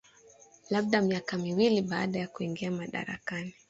labda 0.69 1.01
miaka 1.01 1.37
miwili 1.37 1.81
baada 1.81 2.19
ya 2.19 2.27
kuingia 2.27 2.71
madarakani 2.71 3.53